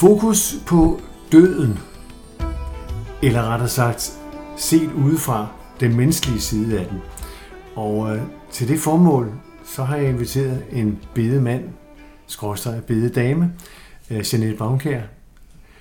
[0.00, 1.00] Fokus på
[1.32, 1.78] døden,
[3.22, 4.20] eller rettere sagt
[4.56, 5.46] set udefra
[5.80, 7.00] den menneskelige side af den.
[7.76, 9.32] Og øh, til det formål,
[9.64, 11.64] så har jeg inviteret en bedemand,
[12.26, 13.52] skråstrej bededame,
[14.10, 15.00] øh, Jeanette Bavnkær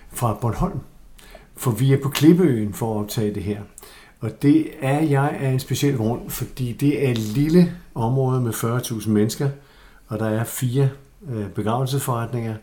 [0.09, 0.79] fra Bornholm.
[1.57, 3.61] For vi er på Klippeøen for at optage det her.
[4.19, 8.53] Og det er jeg af en speciel grund, fordi det er et lille område med
[8.53, 9.49] 40.000 mennesker,
[10.07, 10.89] og der er fire
[11.29, 12.55] øh, begravelsesforretninger,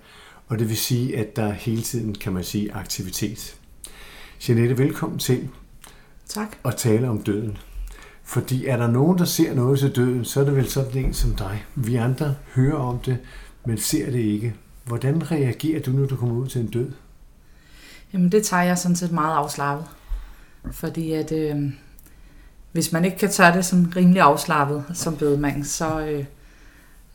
[0.46, 3.56] og det vil sige, at der hele tiden, kan man sige, aktivitet.
[4.48, 5.48] Jeanette, velkommen til
[6.28, 6.56] Tak.
[6.64, 7.59] at tale om døden.
[8.24, 11.14] Fordi er der nogen, der ser noget til døden, så er det vel sådan en
[11.14, 11.64] som dig.
[11.74, 13.19] Vi andre hører om det,
[13.66, 14.55] men ser det ikke.
[14.84, 16.92] Hvordan reagerer du, når du kommer ud til en død?
[18.12, 19.86] Jamen det tager jeg sådan set meget afslappet.
[20.72, 21.72] Fordi at øh,
[22.72, 26.25] hvis man ikke kan tage det sådan rimelig afslappet som bedemand, så, øh,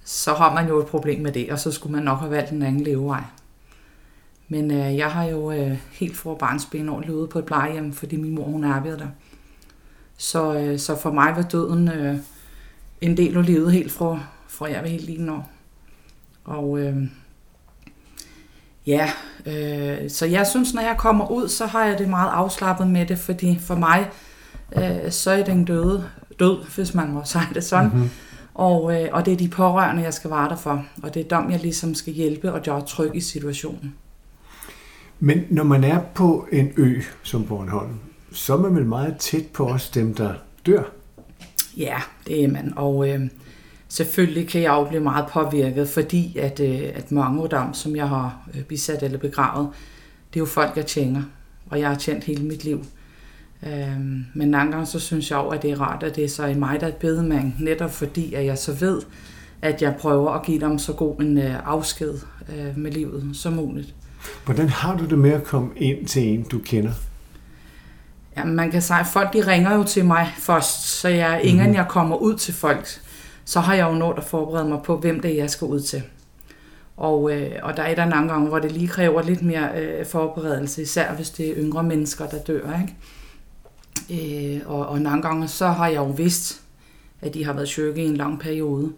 [0.04, 2.52] så har man jo et problem med det, og så skulle man nok have valgt
[2.52, 3.24] en anden levevej.
[4.48, 8.16] Men øh, jeg har jo øh, helt fra barnsben år levet på et plejehjem, fordi
[8.16, 9.08] min mor hun arbejdede der.
[10.18, 12.18] Så, øh, så for mig var døden øh,
[13.02, 15.52] en del af livet helt fra, fra jeg var helt lille år.
[16.44, 16.96] Og øh,
[18.88, 19.10] ja,
[19.46, 23.06] øh, så jeg synes, når jeg kommer ud, så har jeg det meget afslappet med
[23.06, 24.10] det, fordi for mig,
[24.76, 27.90] øh, så er den døde død, hvis man må sige det sådan.
[27.94, 28.10] Mm-hmm.
[28.54, 30.86] Og, øh, og det er de pårørende, jeg skal være der for.
[31.04, 33.96] Og det er dem, jeg ligesom skal hjælpe og gøre tryg i situationen.
[35.20, 38.00] Men når man er på en ø som Bornholm,
[38.32, 40.34] så er man vel meget tæt på os dem, der
[40.66, 40.84] dør.
[41.78, 41.96] Ja,
[42.28, 42.74] det er man.
[42.76, 43.20] Og øh,
[43.88, 47.96] selvfølgelig kan jeg jo blive meget påvirket, fordi at, øh, at mange af dem, som
[47.96, 49.70] jeg har øh, bisat eller begravet,
[50.34, 51.24] det er jo folk, jeg tjener.
[51.70, 52.86] Og jeg har tjent hele mit liv.
[53.68, 54.00] Øh,
[54.34, 56.46] men nogle gange så synes jeg jo, at det er rart, at det er så
[56.46, 59.02] i mig, der er bedemand, netop fordi, at jeg så ved,
[59.62, 62.14] at jeg prøver at give dem så god en øh, afsked
[62.50, 63.96] øh, med livet som muligt.
[64.46, 66.92] Hvordan har du det med at komme ind til en, du kender?
[68.38, 71.60] Ja, man kan sige, at folk de ringer jo til mig først, så jeg, inden
[71.60, 71.76] mm-hmm.
[71.76, 72.88] jeg kommer ud til folk,
[73.46, 75.80] så har jeg jo nået at forberede mig på, hvem det er, jeg skal ud
[75.80, 76.04] til.
[76.98, 80.06] Og, øh, og der er der nogle gange, hvor det lige kræver lidt mere øh,
[80.06, 82.82] forberedelse, især hvis det er yngre mennesker, der dør.
[82.82, 82.96] Ikke?
[84.10, 86.62] Øh, og, og nogle gange, så har jeg jo vidst,
[87.22, 88.92] at de har været syge i en lang periode.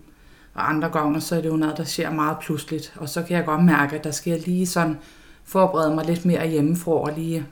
[0.54, 2.94] Og andre gange, så er det jo noget, der sker meget pludseligt.
[2.96, 4.98] Og så kan jeg godt mærke, at der skal jeg lige sådan
[5.44, 7.46] forberede mig lidt mere hjemmefra og lige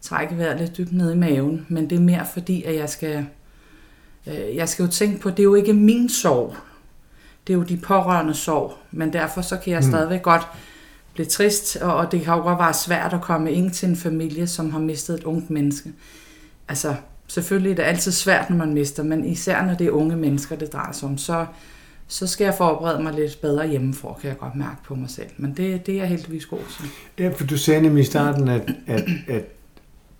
[0.00, 1.66] trække vejret lidt dybt ned i maven.
[1.68, 3.26] Men det er mere fordi, at jeg skal,
[4.26, 6.56] øh, jeg skal jo tænke på, at det er jo ikke min sorg.
[7.46, 8.72] Det er jo de pårørende sorg.
[8.90, 9.88] Men derfor så kan jeg mm.
[9.90, 10.48] stadigvæk godt
[11.14, 13.96] blive trist, og, og det kan jo godt være svært at komme ind til en
[13.96, 15.92] familie, som har mistet et ungt menneske.
[16.68, 16.94] Altså,
[17.28, 20.56] selvfølgelig er det altid svært, når man mister, men især når det er unge mennesker,
[20.56, 21.46] det drejer sig om, så,
[22.08, 25.28] så skal jeg forberede mig lidt bedre hjemmefra, kan jeg godt mærke på mig selv.
[25.36, 26.84] Men det, det er jeg heldigvis god til.
[27.18, 29.44] Ja, for du sagde nemlig i starten, at, at, at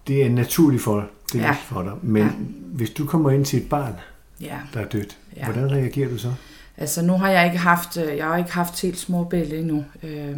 [0.06, 1.06] det er naturligt for.
[1.32, 1.56] Det er Ja.
[1.64, 1.92] for dig.
[2.02, 2.30] Men Ja.
[2.74, 3.94] hvis du kommer ind til et barn,
[4.40, 4.56] Ja.
[4.74, 5.44] der er dødt, Ja.
[5.44, 6.32] hvordan reagerer du så?
[6.76, 9.84] Altså nu har jeg ikke haft, øh, jeg har ikke haft helt små bælle endnu,
[10.02, 10.36] øh,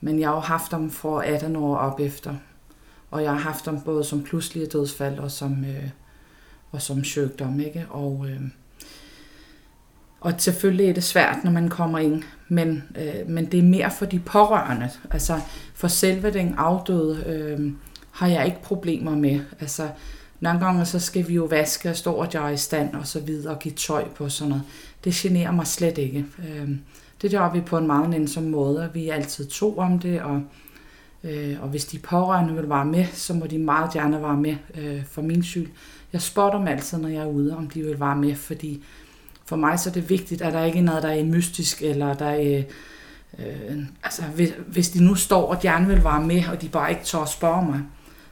[0.00, 2.34] men jeg har jo haft dem fra 18 år op efter.
[3.12, 5.88] Og jeg har haft dem både som pludselige dødsfald og som, øh,
[6.70, 7.86] og som sygdom, ikke?
[7.90, 8.40] Og, øh,
[10.20, 13.90] og selvfølgelig er det svært, når man kommer ind, men, øh, men det er mere
[13.90, 14.90] for de pårørende.
[15.10, 15.40] Altså
[15.74, 17.72] for selve den afdøde øh,
[18.10, 19.40] har jeg ikke problemer med.
[19.60, 19.88] Altså
[20.40, 23.20] nogle gange så skal vi jo vaske og stå og er i stand og så
[23.20, 24.64] videre og give tøj på sådan noget.
[25.04, 26.26] Det generer mig slet ikke.
[26.38, 26.70] Øh,
[27.22, 30.22] det gør vi på en meget nænsom måde, og vi er altid to om det,
[30.22, 30.42] og,
[31.24, 34.56] øh, og hvis de pårørende vil være med, så må de meget gerne være med
[34.74, 35.68] øh, for min skyld.
[36.12, 38.84] Jeg spotter dem altid, når jeg er ude, om de vil være med, fordi
[39.46, 42.14] for mig så er det vigtigt, at der ikke er noget, der er mystisk, eller
[42.14, 42.62] der er...
[43.38, 46.90] Øh, altså, hvis, hvis de nu står og gerne vil være med, og de bare
[46.90, 47.80] ikke tør at spørge mig.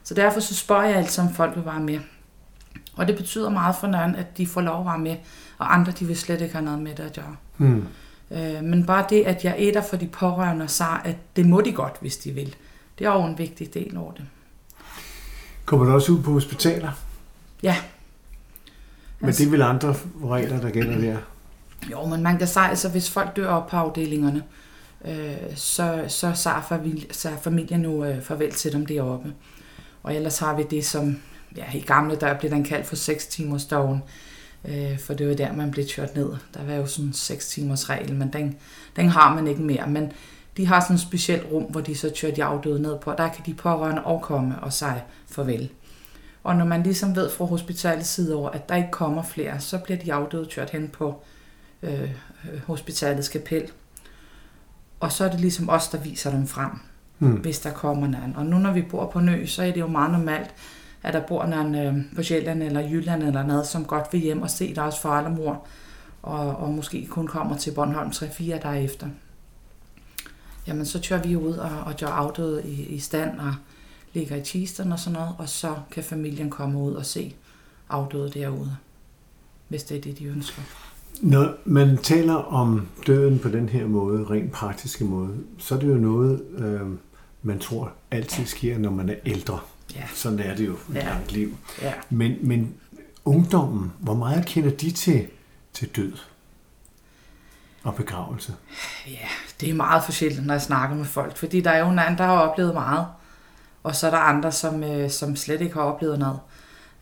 [0.03, 1.99] Så derfor så spørger jeg altid, om folk vil være med.
[2.97, 5.17] Og det betyder meget for nogen, at de får lov at være med,
[5.59, 7.37] og andre de vil slet ikke have noget med det at gøre.
[7.56, 7.85] Hmm.
[8.31, 11.61] Øh, men bare det, at jeg er der for de pårørende og at det må
[11.61, 12.56] de godt, hvis de vil.
[13.00, 14.25] Det er jo en vigtig del over det.
[15.64, 16.93] Kommer du også ud på hospitaler?
[17.62, 17.76] Ja.
[19.20, 19.94] Men det er vel andre
[20.25, 21.19] regler, der gælder der?
[21.91, 24.43] Jo, men man kan sige, altså hvis folk dør op på afdelingerne,
[25.05, 26.35] øh, så, så
[27.11, 29.32] siger familien nu øh, farvel til dem deroppe.
[30.02, 31.17] Og ellers har vi det, som
[31.56, 34.02] ja, i gamle der blev den kaldt for 6 timers dagen,
[34.64, 36.31] øh, for det var der, man blev kørt ned.
[36.55, 38.56] Der var jo sådan en 6 timers regel, men den,
[38.97, 39.87] den har man ikke mere.
[39.87, 40.12] Men
[40.56, 43.12] de har sådan et specielt rum, hvor de så kører de afdøde ned på.
[43.19, 45.70] Der kan de pårørende komme og sige farvel.
[46.44, 49.79] Og når man ligesom ved fra hospitalets side over, at der ikke kommer flere, så
[49.79, 51.23] bliver de afdøde kørt hen på
[51.82, 53.70] øh, øh, hospitalets kapel.
[55.00, 56.70] Og så er det ligesom os, der viser dem frem.
[57.19, 57.32] hmm.
[57.32, 58.37] hvis der kommer nogen.
[58.37, 60.55] Og nu når vi bor på en ø, så er det jo meget normalt,
[61.02, 64.43] at der bor nogen øh, på Sjælland eller Jylland eller noget, som godt vil hjem
[64.43, 65.67] og se deres far eller mor,
[66.23, 69.06] og, og måske kun kommer til Bornholm 3-4 dage efter.
[70.70, 73.55] Jamen, så tør vi ud og, og gør afdøde i, i stand og
[74.12, 77.34] ligger i kisten og sådan noget, og så kan familien komme ud og se
[77.88, 78.76] afdøde derude,
[79.69, 80.62] hvis det er det, de ønsker.
[81.20, 85.88] Når man taler om døden på den her måde, rent praktiske måde, så er det
[85.88, 86.81] jo noget, øh,
[87.43, 89.58] man tror altid sker, når man er ældre.
[89.94, 90.02] Ja.
[90.14, 91.05] Sådan er det jo i ja.
[91.05, 91.56] langt liv.
[91.82, 91.93] Ja.
[92.11, 92.75] Men, men
[93.25, 95.26] ungdommen, hvor meget kender de til,
[95.73, 96.12] til død
[97.82, 98.55] og begravelse?
[99.06, 99.29] Ja,
[99.61, 102.25] det er meget forskelligt, når jeg snakker med folk, fordi der er jo nogen, der
[102.25, 103.06] har oplevet meget,
[103.82, 106.38] og så er der andre, som, øh, som slet ikke har oplevet noget.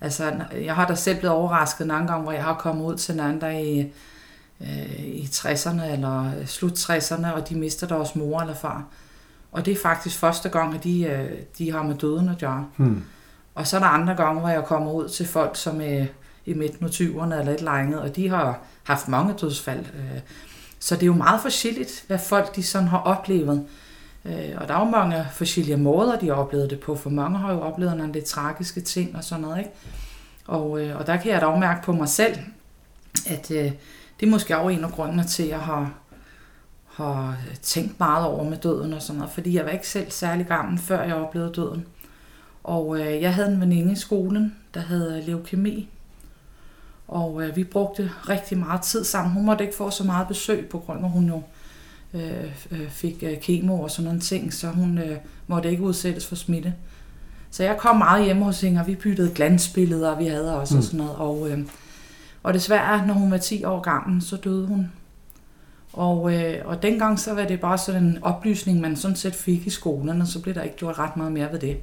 [0.01, 0.35] Altså,
[0.65, 3.41] jeg har da selv blevet overrasket nogle gange, hvor jeg har kommet ud til nogen,
[3.41, 3.93] der i,
[4.61, 8.85] øh, i 60'erne eller slut 60'erne, og de mister deres mor eller far.
[9.53, 12.67] Og det er faktisk første gang, at de, øh, de har med døden at gøre.
[12.77, 13.05] Hmm.
[13.55, 16.07] Og så er der andre gange, hvor jeg kommer ud til folk, som er
[16.47, 19.87] i midten af 20'erne eller et eller andet, og de har haft mange dødsfald.
[19.87, 20.21] Øh.
[20.79, 23.67] Så det er jo meget forskelligt, hvad folk de sådan har oplevet.
[24.25, 27.39] Øh, og der er jo mange forskellige måder, de har oplevet det på, for mange
[27.39, 29.59] har jo oplevet nogle lidt tragiske ting og sådan noget.
[29.59, 29.71] Ikke?
[30.47, 32.39] Og, øh, og der kan jeg dog mærke på mig selv,
[33.27, 33.73] at øh,
[34.21, 35.93] det er måske også en af grundene til, at jeg har,
[36.87, 40.47] har tænkt meget over med døden og sådan noget, fordi jeg var ikke selv særlig
[40.47, 41.87] gammel, før jeg oplevede døden.
[42.65, 45.89] Og øh, jeg havde en veninde i skolen, der havde leukemi,
[47.09, 49.33] og øh, vi brugte rigtig meget tid sammen.
[49.35, 51.43] Hun måtte ikke få så meget besøg, på grund af, at hun jo
[52.15, 55.17] øh, øh, fik øh, kemo og sådan nogle ting, så hun øh,
[55.47, 56.75] måtte ikke udsættes for smitte.
[57.51, 60.79] Så jeg kom meget hjemme hos hende, og vi byttede glansbilleder, vi havde også mm.
[60.79, 61.17] og sådan noget.
[61.17, 61.59] Og, øh,
[62.43, 64.93] og desværre, når hun var 10 år gammel, så døde hun.
[65.93, 69.67] Og, øh, og dengang så var det bare sådan en oplysning, man sådan set fik
[69.67, 71.77] i skolen, og så blev der ikke gjort ret meget mere ved det.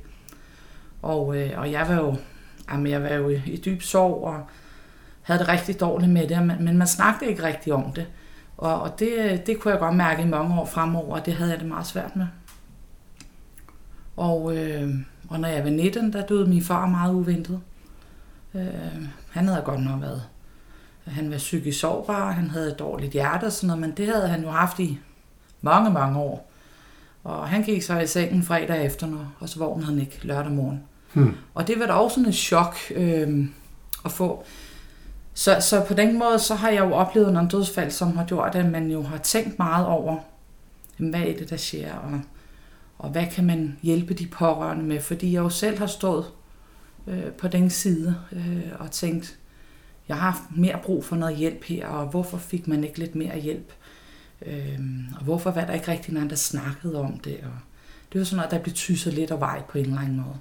[1.02, 2.16] Og, øh, og jeg var jo,
[2.72, 4.42] jamen jeg var jo i, i dyb sorg, og
[5.26, 8.08] havde det rigtig dårligt med det, men, men man snakkede ikke rigtig om det.
[8.58, 11.52] Og, og det, det kunne jeg godt mærke i mange år fremover, og det havde
[11.52, 12.28] jeg det meget svært med.
[14.18, 14.90] Og, øh,
[15.30, 17.60] og når jeg var 19, der døde min far meget uventet.
[18.54, 20.24] Øh, han havde godt nok været
[21.06, 24.28] han var psykisk sårbar, han havde et dårligt hjerte og sådan noget, men det havde
[24.28, 25.00] han jo haft i
[25.62, 26.52] mange, mange år.
[27.24, 30.84] Og han gik så i sengen fredag efter, og så vågnede han ikke lørdag morgen.
[31.14, 31.36] Hmm.
[31.54, 33.46] Og det var da også sådan et chok øh,
[34.06, 34.46] at få.
[35.38, 38.56] Så, så på den måde, så har jeg jo oplevet nogle dødsfald, som har gjort,
[38.56, 40.18] at man jo har tænkt meget over,
[40.98, 42.22] hvad er det, der sker, og,
[42.98, 46.26] og hvad kan man hjælpe de pårørende med, fordi jeg jo selv har stået
[47.08, 49.38] øh, på den side øh, og tænkt,
[50.08, 53.16] jeg har haft mere brug for noget hjælp her, og hvorfor fik man ikke lidt
[53.16, 53.72] mere hjælp?
[54.46, 54.80] Øh,
[55.18, 57.38] og hvorfor var der ikke rigtig nogen, der snakkede om det?
[57.44, 57.60] Og
[58.14, 60.38] det var sådan noget, der blev tysset lidt af vej på en eller anden måde.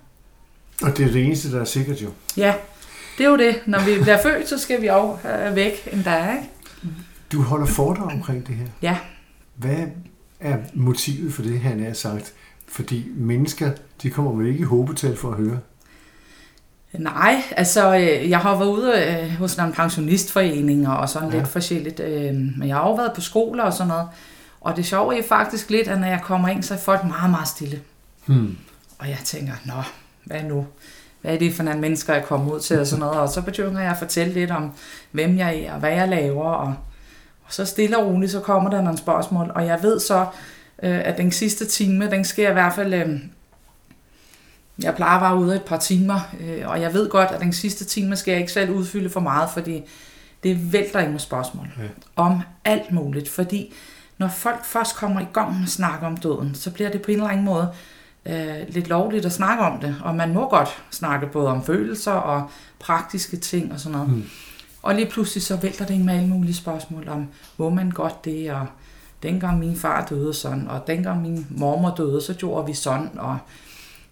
[0.83, 2.11] Og det er det eneste, der er sikkert jo.
[2.37, 2.55] Ja,
[3.19, 3.63] det er jo det.
[3.67, 6.49] Når vi bliver født, så skal vi også væk end der er, ikke?
[7.33, 8.67] Du holder foredrag omkring det her.
[8.83, 8.99] Ja.
[9.55, 9.87] Hvad
[10.41, 12.33] er motivet for det, han har sagt?
[12.69, 13.71] Fordi mennesker,
[14.03, 15.59] de kommer vel ikke i håbetal for at høre?
[16.93, 21.37] Nej, altså øh, jeg har været ude øh, hos nogle pensionistforeninger og sådan ja.
[21.37, 24.09] lidt forskelligt, øh, men jeg har også været på skoler og sådan noget.
[24.61, 27.31] Og det sjove er faktisk lidt, at når jeg kommer ind, så er folk meget,
[27.31, 27.81] meget stille.
[28.27, 28.57] Hmm.
[28.99, 29.83] Og jeg tænker, nå,
[30.25, 30.67] hvad nu?
[31.25, 33.21] Hvad er det for nogle mennesker, jeg kommer ud til og sådan noget.
[33.21, 34.73] Og så begynder jeg at fortælle lidt om,
[35.11, 36.45] hvem jeg er og hvad jeg laver.
[36.45, 36.75] Og,
[37.45, 39.53] og så stille og roligt, så kommer der nogle spørgsmål.
[39.55, 40.27] Og jeg ved så,
[40.83, 42.95] øh, at den sidste time, den skal jeg i hvert fald...
[42.95, 43.21] Øh,
[44.83, 47.85] jeg plejer være ude et par timer, øh, og jeg ved godt, at den sidste
[47.85, 49.83] time skal jeg ikke selv udfylde for meget, fordi
[50.43, 51.89] det vælter ikke med spørgsmål ja.
[52.17, 53.29] om alt muligt.
[53.29, 53.75] Fordi
[54.19, 57.11] når folk først kommer i gang med at snakke om døden, så bliver det på
[57.11, 57.69] en eller anden måde
[58.27, 62.13] øh, lidt lovligt at snakke om det, og man må godt snakke både om følelser
[62.13, 64.13] og praktiske ting og sådan noget.
[64.13, 64.25] Mm.
[64.83, 68.25] Og lige pludselig så vælter det en med alle mulige spørgsmål om, må man godt
[68.25, 68.67] det, og
[69.23, 73.39] dengang min far døde sådan, og dengang min mormor døde, så gjorde vi sådan, og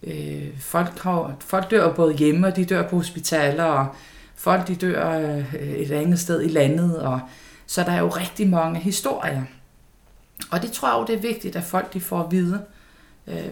[0.02, 3.86] øh, folk, har, folk dør både hjemme, og de dør på hospitaler, og
[4.34, 7.20] folk de dør øh, et andet sted i landet, og
[7.66, 9.42] så der er jo rigtig mange historier.
[10.50, 12.60] Og det tror jeg jo, det er vigtigt, at folk de får at vide,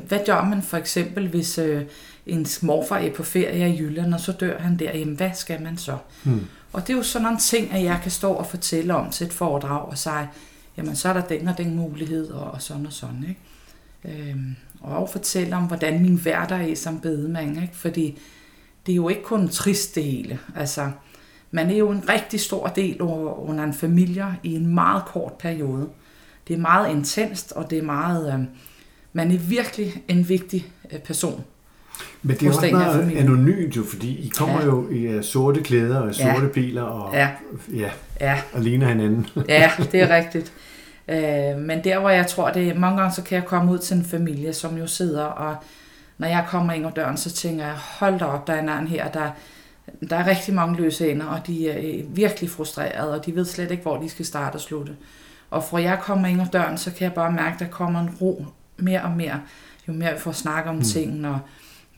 [0.09, 1.83] hvad gør man for eksempel, hvis øh,
[2.27, 4.99] en morfar er på ferie i Jylland, og så dør han der?
[4.99, 5.97] Jamen, hvad skal man så?
[6.25, 6.47] Hmm.
[6.73, 9.27] Og det er jo sådan nogle ting, at jeg kan stå og fortælle om til
[9.27, 10.29] et foredrag og sige,
[10.77, 13.27] jamen, så er der den og den mulighed, og, og sådan og sådan.
[13.29, 14.31] Ikke?
[14.31, 17.63] Øhm, og fortælle om, hvordan min hverdag er som bedemand.
[17.63, 17.77] Ikke?
[17.77, 18.19] Fordi
[18.87, 20.39] det er jo ikke kun trist det hele.
[20.57, 20.91] Altså,
[21.51, 25.89] man er jo en rigtig stor del under en familie i en meget kort periode.
[26.49, 28.35] Det er meget intenst, og det er meget...
[28.35, 28.45] Øh,
[29.13, 31.45] man er virkelig en vigtig øh, person.
[32.23, 34.67] Men det er også meget anonymt jo, fordi I kommer Ja.
[34.67, 36.35] jo i uh, sorte klæder og Ja.
[36.35, 37.29] sorte biler og, Ja.
[37.75, 37.91] ja,
[38.21, 39.27] Ja, og ligner hinanden.
[39.49, 40.53] Ja, det er rigtigt.
[41.09, 43.79] Øh, men der, hvor jeg tror, det er, mange gange så kan jeg komme ud
[43.79, 45.57] til en familie, som jo sidder, og
[46.19, 48.69] når jeg kommer ind ad døren, så tænker jeg, hold da op, der er en
[48.69, 49.31] anden her, der,
[50.11, 53.45] der er rigtig mange løse ender, og de er øh, virkelig frustrerede, og de ved
[53.45, 54.93] slet ikke, hvor de skal starte og slutte.
[55.51, 58.01] Og fra jeg kommer ind ad døren, så kan jeg bare mærke, at der kommer
[58.01, 58.45] en ro
[58.83, 59.41] mere og mere,
[59.89, 60.83] jo mere vi får snakket om mm.
[60.83, 61.39] tingene, og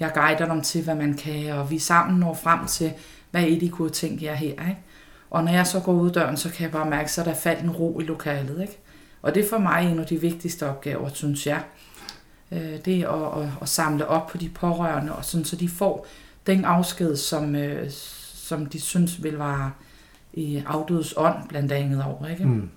[0.01, 2.93] jeg guider dem til, hvad man kan, og vi sammen når frem til,
[3.31, 4.79] hvad I de kunne tænke jer her, ikke?
[5.31, 7.35] Og når jeg så går ud døren, så kan jeg bare mærke, så er der
[7.35, 8.61] faldt en ro i lokalet.
[8.61, 8.79] Ikke?
[9.23, 11.63] Og det er for mig en af de vigtigste opgaver, synes jeg.
[12.53, 15.69] Øh, Det er at, at, at samle op på de pårørende, og sådan, så de
[15.69, 16.07] får
[16.47, 17.91] den afsked, som, øh,
[18.35, 19.71] som de synes vil være
[20.33, 22.29] i afdødes ånd, blandt andet over.
[22.29, 22.45] Ikke?
[22.45, 22.71] Mm.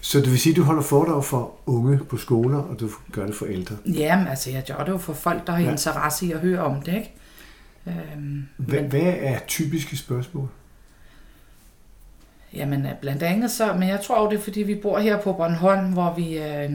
[0.00, 3.26] Så det vil sige, at du holder foredrag for unge på skoler, og du gør
[3.26, 3.76] det for ældre.
[3.86, 5.64] Jamen, altså, jeg gør det jo for folk, der har Ja.
[5.66, 5.70] ja.
[5.70, 6.94] interesse i at høre om det.
[6.94, 7.14] Ikke?
[7.86, 10.48] Øhm, Hvad, men- hvad er typiske spørgsmål?
[12.54, 15.20] Jamen, øh, blandt andet så, men jeg tror jo, det er, fordi vi bor her
[15.22, 16.70] på Bornholm, hvor vi, øh,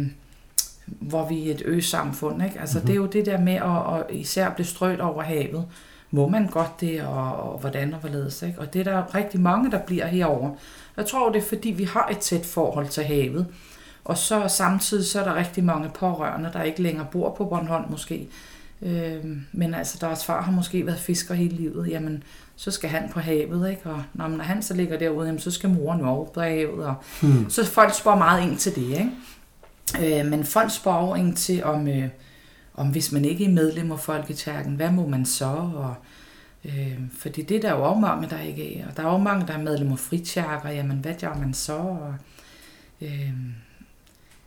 [0.85, 2.59] hvor vi er et øsamfund, ikke?
[2.59, 2.87] Altså, mm-hmm.
[2.87, 5.65] det er jo det der med at, at især blive strødt over havet.
[6.15, 8.59] Må man godt det, og, og hvordan og hvorledes, ikke?
[8.59, 10.51] Og det er der rigtig mange, der bliver herover.
[10.97, 13.45] Jeg tror, det er, fordi vi har et tæt forhold til havet.
[14.05, 17.91] Og så samtidig så er der rigtig mange pårørende, der ikke længere bor på Bornholm
[17.91, 18.27] måske.
[18.81, 21.89] Øh, men altså, deres far har måske været fisker hele livet.
[21.89, 22.23] Jamen,
[22.55, 23.81] så skal han på havet, ikke?
[23.85, 26.85] Og når, når han så ligger derude, jamen, så skal moren jo over på havet.
[26.85, 27.49] Og, Hmm.
[27.49, 30.21] Så folk spørger meget ind til det, ikke?
[30.21, 32.07] Øh, men folk spørger ind til, om, øh,
[32.75, 35.45] om hvis man ikke er medlem af Folkekirken, hvad må man så?
[35.75, 35.95] Og,
[36.65, 38.87] øh, fordi det er der jo også mange, der ikke er.
[38.87, 40.69] Og der er jo mange, der er medlem af frikirker.
[40.69, 41.73] Jamen, hvad gør man så?
[41.73, 42.15] Og,
[43.01, 43.33] øh,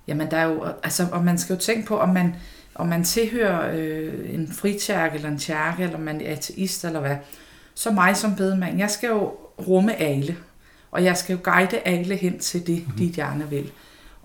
[0.08, 0.64] jamen, der er jo...
[0.82, 2.34] Altså, og man skal jo tænke på, om man,
[2.74, 7.16] om man tilhører øh, en frikirke eller en kirke, eller man er ateist eller hvad.
[7.74, 9.34] Så mig som bedemand, jeg skal jo
[9.68, 10.36] rumme alle.
[10.90, 13.72] Og jeg skal jo guide alle hen til det, de gerne vil.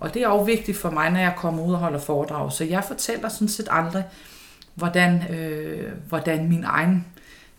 [0.02, 2.52] Og det er også vigtigt for mig, når jeg kommer ud og holder foredrag.
[2.52, 4.04] Så jeg fortæller sådan set aldrig,
[4.74, 7.06] hvordan, øh, hvordan min egen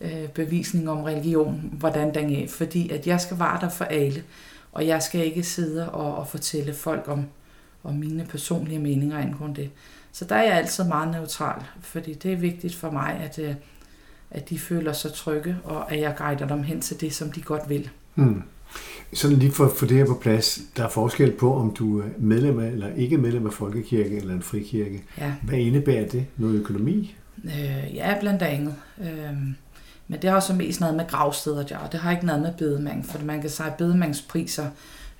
[0.01, 2.47] øh, bevisning om religion, hvordan den er.
[2.47, 4.23] Fordi at jeg skal være der for alle.
[4.71, 7.25] Og jeg skal ikke sidde og, og fortælle folk om,
[7.83, 9.69] om mine personlige meninger angående det.
[10.11, 13.55] Så der er jeg altid meget neutral, fordi det er vigtigt for mig, at, øh,
[14.31, 17.41] at de føler sig trygge, og at jeg guider dem hen til det, som de
[17.41, 17.89] godt vil.
[18.15, 18.43] Hmm.
[19.13, 21.99] Sådan lige for at få det her på plads, der er forskel på, om du
[21.99, 25.03] er medlem af, eller ikke medlem af Folkekirke eller en frikirke.
[25.17, 25.33] Ja.
[25.43, 26.25] Hvad indebærer det?
[26.37, 27.15] Noget økonomi?
[27.43, 28.75] Øh, ja, blandt andet.
[29.01, 29.37] Øh,
[30.07, 31.77] men det har også mest noget med gravsteder, ja.
[31.91, 34.65] Det har ikke noget med bedemand, for man kan sige, at bedemandspriser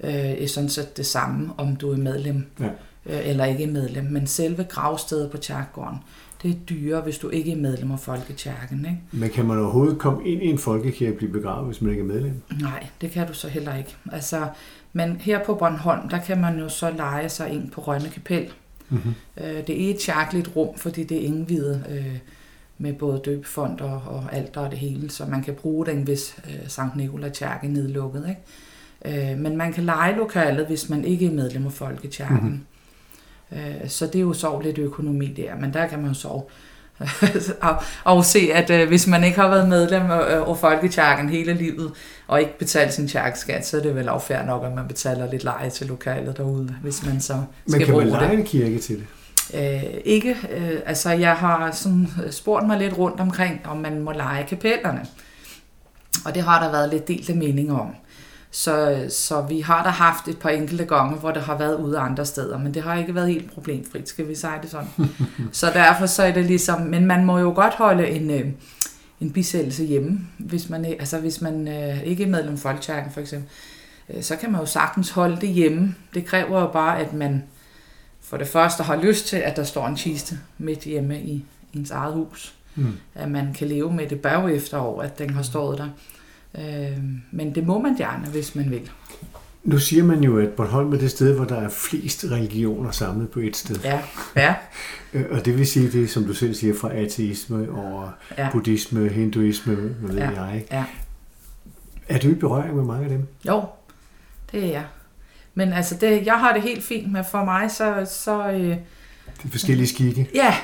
[0.04, 2.70] øh, er sådan set det samme, om du er medlem Ja.
[3.06, 4.06] Øh, eller ikke er medlem.
[4.06, 5.98] Men selve gravstedet på kirkegården,
[6.44, 8.86] det er dyrere, hvis du ikke er medlem af Folkekirken.
[8.86, 9.00] Ikke?
[9.12, 12.02] Men kan man overhovedet komme ind i en folkekirke og blive begravet, hvis man ikke
[12.02, 12.42] er medlem?
[12.62, 13.96] Nej, det kan du så heller ikke.
[14.12, 14.48] Altså,
[14.94, 18.48] men her på Bornholm, der kan man jo så lege sig ind på Rønne Kapel.
[18.90, 19.14] Mm-hmm.
[19.38, 22.18] Det er et kirkeligt rum, fordi det er indvidet øh,
[22.78, 26.36] med både døbefond og, og alt og det hele, så man kan bruge den, hvis
[26.50, 28.36] øh, Sankt Nikolaj Kirke er nedlukket.
[29.06, 29.32] Ikke?
[29.32, 32.36] Øh, men man kan lege lokalet, hvis man ikke er medlem af Folkekirken.
[32.36, 32.46] Mhm.
[32.46, 32.66] Mm-hmm.
[33.54, 36.42] Øh, så det er jo så lidt økonomi der, men der kan man jo så
[37.62, 41.54] og, og se, at øh, hvis man ikke har været medlem af, af Folkekirken hele
[41.54, 41.92] livet,
[42.28, 45.44] og ikke betalt sin kirkeskat, så er det vel fair nok, at man betaler lidt
[45.44, 48.22] leje til lokalet derude, hvis man så skal kan man bruge det.
[48.22, 49.06] lege en kirke til det?
[49.54, 50.38] Øh, ikke.
[50.52, 55.06] Øh, altså, jeg har sådan spurgt mig lidt rundt omkring, om man må lege kapellerne.
[56.26, 57.96] Og det har der været lidt delte meninger om.
[58.56, 62.00] Så, så vi har da haft et par enkelte gange, hvor det har været ude
[62.00, 64.88] andre steder, men det har ikke været helt problemfrit, skal vi sige det sådan.
[65.52, 68.48] så derfor så er det ligesom, men man må jo godt holde en, øh,
[69.22, 73.22] en bisættelse hjemme, hvis man, altså hvis man øh, ikke er medlem af Folkekirken for
[73.22, 73.50] eksempel.
[74.10, 75.96] Øh, så kan man jo sagtens holde det hjemme.
[76.14, 77.44] Det kræver jo bare, at man
[78.22, 81.92] for det første har lyst til, at der står en kiste midt hjemme i ens
[81.92, 82.54] eget hus.
[82.76, 82.94] Mm.
[83.16, 85.90] At man kan leve med det bagefter år, at den har stået der.
[86.60, 86.98] Øh,
[87.32, 88.92] men det må man gerne, hvis man vil.
[89.64, 93.30] Nu siger man jo, at Bornholm er det sted, hvor der er flest religioner samlet
[93.30, 93.76] på et sted.
[93.84, 94.00] Ja,
[94.36, 94.56] ja,
[95.14, 98.50] Øh, Og det vil sige, det som du selv siger, fra ateisme over ja.
[98.52, 100.44] buddhisme, hinduisme, hvad ved Ja.
[100.44, 100.56] jeg.
[100.56, 100.68] Ikke?
[100.72, 100.86] ja.
[102.10, 103.28] Er du i berøring med mange af dem?
[103.48, 103.64] Jo,
[104.52, 104.86] det er jeg.
[105.54, 108.78] Men altså, det, jeg har det helt fint med for mig, så, så øh,
[109.44, 110.30] De forskellige skikke?
[110.36, 110.56] ja.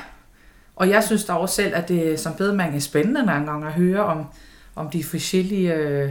[0.76, 3.74] Og jeg synes da også selv, at det som bedemand er spændende nogle gange at
[3.74, 4.26] høre om,
[4.80, 6.10] om de forskellige øh,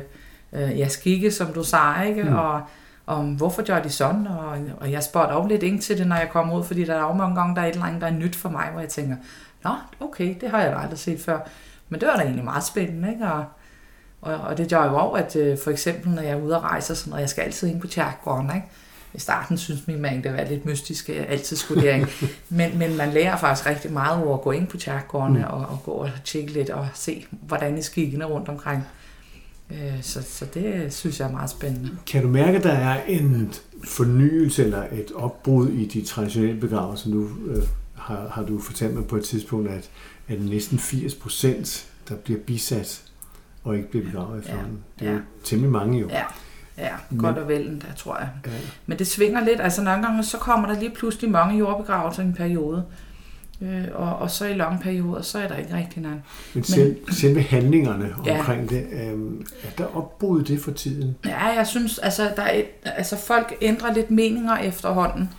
[0.52, 2.22] øh, ja, skikke, som du sagde, ikke?
[2.22, 2.34] Mm.
[2.34, 2.62] Og,
[3.06, 6.16] om hvorfor gør de sådan, og, og jeg spurgte også lidt ind til det, når
[6.16, 8.06] jeg kommer ud, fordi der er jo mange gange, der er et eller andet, der
[8.06, 9.16] er nyt for mig, hvor jeg tænker,
[9.64, 9.70] nå,
[10.00, 11.38] okay, det har jeg aldrig set før.
[11.88, 13.26] Men det var da egentlig meget spændende, ikke?
[13.26, 13.44] Og,
[14.20, 16.62] og, og det gør jo også, at øh, for eksempel, når jeg er ude og
[16.62, 18.66] rejse, sådan, og jeg skal altid ind på kirkegården, ikke?
[19.14, 22.06] I starten synes min mand, det var lidt mystisk, at jeg altid skulle derind.
[22.48, 25.44] men, men man lærer faktisk rigtig meget over at gå ind på kirkegårdene mm.
[25.44, 28.82] og, og gå og tjekke lidt og se, hvordan I skikkene rundt omkring.
[29.70, 31.90] Øh, så, så det synes jeg er meget spændende.
[32.06, 33.52] Kan du mærke, at der er en
[33.84, 37.10] fornyelse eller et opbrud i de traditionelle begravelser?
[37.10, 37.62] Nu øh,
[37.94, 39.90] har, har du fortalt mig på et tidspunkt, at,
[40.28, 43.02] at næsten 80 procent, der bliver bisat
[43.64, 44.62] og ikke bliver begravet efter ja,
[44.98, 46.08] Det er jo temmelig mange jo.
[46.08, 46.22] Ja.
[46.78, 48.28] Ja, godt Men, og vel der, tror jeg.
[48.46, 48.50] Ja.
[48.86, 49.60] Men det svinger lidt.
[49.60, 52.84] Altså nogle gange, så kommer der lige pludselig mange jordbegravelser i en periode.
[53.62, 56.22] Øh, og, og så i lange perioder, så er der ikke rigtig noget.
[56.54, 58.76] Men, selv, Men selve handlingerne omkring ja.
[58.76, 61.16] det, øh, er der opbrud det for tiden?
[61.24, 65.30] Ja, jeg synes, altså, der er et, altså folk ændrer lidt meninger efterhånden.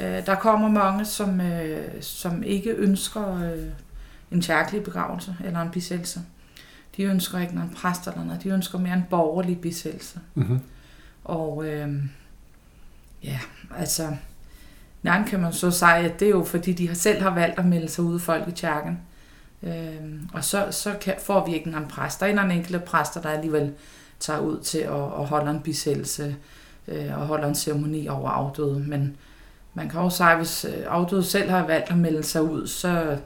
[0.00, 3.64] Øh, der kommer mange, som, øh, som ikke ønsker øh,
[4.32, 6.20] en kærkelig begravelse eller en bisættelse.
[6.96, 8.42] De ønsker ikke nogen præst eller noget.
[8.42, 10.20] De ønsker mere en borgerlig bisættelse.
[10.34, 10.60] Mm-hmm.
[11.28, 11.94] Og øh,
[13.24, 13.38] ja,
[13.76, 14.16] altså,
[15.02, 17.64] nej, kan man så sige, at det er jo fordi, de selv har valgt at
[17.64, 19.00] melde sig ud af folkekirken.
[19.62, 22.20] Øh, og så, så kan, får vi ikke en præst.
[22.20, 23.72] Der er en enkelte præster, der alligevel
[24.20, 26.36] tager ud til at, at holde en bisættelse
[26.88, 28.80] øh, og holder en ceremoni over afdøde.
[28.80, 29.16] Men
[29.74, 32.66] man kan også sige, at hvis øh, afdøde selv har valgt at melde sig ud,
[32.66, 33.18] så,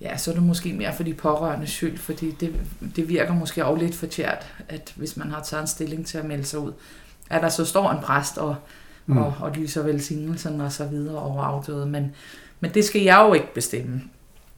[0.00, 2.54] ja, så er det måske mere for de pårørende skyld, fordi det,
[2.96, 6.24] det virker måske også lidt forkert, at hvis man har taget en stilling til at
[6.24, 6.72] melde sig ud,
[7.30, 8.56] at der så står en præst og,
[9.06, 9.16] mm.
[9.16, 12.14] og, og lyser velsignelsen og så videre over afdøde, men,
[12.60, 14.02] men det skal jeg jo ikke bestemme.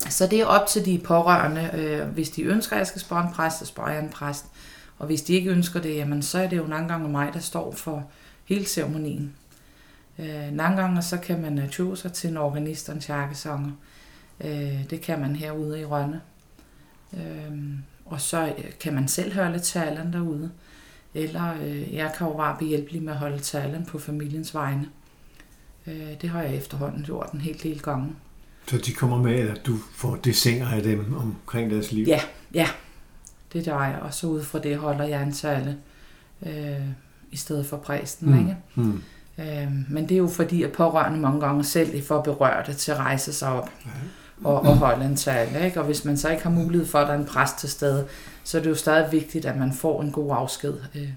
[0.08, 1.70] Så det er op til de pårørende.
[1.74, 4.44] Øh, hvis de ønsker, at jeg skal spørge en præst, så spørger jeg en præst.
[4.98, 7.40] Og hvis de ikke ønsker det, jamen, så er det jo nogle gange mig, der
[7.40, 8.04] står for
[8.44, 9.34] hele ceremonien.
[10.18, 13.70] Øh, nogle gange så kan man tjue sig til en organist og en charkesanger.
[13.70, 13.91] Øh,
[14.90, 16.20] det kan man herude i Rønne.
[17.14, 20.50] Øh, og så øh, kan man selv holde talen derude.
[21.14, 24.88] Eller øh, jeg kan jo bare behjælpelig med at holde talen på familiens vegne.
[25.86, 28.08] Øh, det har jeg efterhånden gjort en helt del gange.
[28.66, 32.06] Så de kommer med, at du får desinger af dem omkring deres liv?
[32.06, 32.20] Ja,
[32.54, 32.68] ja.
[33.52, 33.98] Det gør jeg.
[34.02, 35.78] Og så ud fra det holder jeg en tale
[36.46, 36.86] øh,
[37.30, 38.30] i stedet for præsten.
[38.30, 38.38] Mm.
[38.38, 38.56] Ikke?
[38.74, 39.02] Mm.
[39.38, 42.98] Øh, men det er jo fordi, at pårørende mange gange selv får berørte til at
[42.98, 43.70] rejse sig op.
[43.86, 43.90] Ja
[44.44, 45.64] og, og holde en tale.
[45.64, 45.80] Ikke?
[45.80, 48.06] Og hvis man så ikke har mulighed for, at der er en præst til stede,
[48.44, 50.74] så er det jo stadig vigtigt, at man får en god afsked.
[50.94, 51.08] Øh.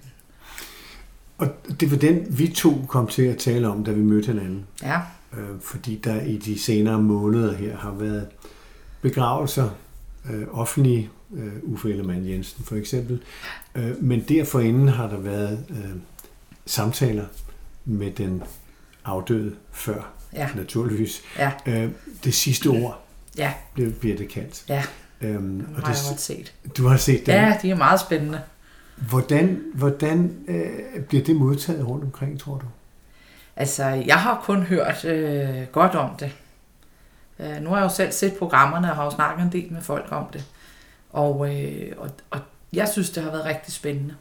[1.38, 1.48] Og
[1.80, 4.66] det var den, vi to kom til at tale om, da vi mødte hinanden.
[4.84, 5.00] Ja.
[5.34, 8.28] Øh, fordi der i de senere måneder her har været
[9.02, 9.70] begravelser,
[10.32, 13.22] øh, offentlige, øh, Uffe Ellemann Jensen for eksempel.
[13.76, 15.92] Øh, men derforinden har der været øh,
[16.66, 17.26] samtaler
[17.86, 18.44] med den
[19.06, 20.50] afdøde før, ja.
[20.56, 21.22] naturligvis.
[21.40, 21.52] Ja.
[21.66, 21.90] Øh,
[22.24, 23.05] det sidste ord
[23.38, 23.54] Ja.
[23.74, 24.64] Blev, bliver det kaldt.
[24.70, 24.84] Ja,
[25.22, 26.54] øhm, og har det, jeg set.
[26.78, 27.34] Du har set det?
[27.34, 28.42] Ja, de er meget spændende.
[28.96, 32.66] Hvordan, hvordan øh, bliver det modtaget rundt omkring, tror du?
[33.56, 36.32] Altså, jeg har kun hørt øh, godt om det.
[37.40, 39.82] Øh, nu har jeg jo selv set programmerne og har jo snakket en del med
[39.82, 40.46] folk om det.
[41.10, 42.40] Og, øh, og, og
[42.74, 44.16] jeg synes, det har været rigtig spændende